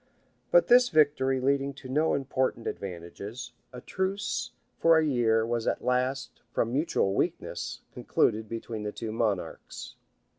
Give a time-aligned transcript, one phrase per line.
[0.49, 5.85] But this victory leading to no important advantages, a truce for a year was at
[5.85, 9.97] last, from mutual weakness, concluded between the two monarchs.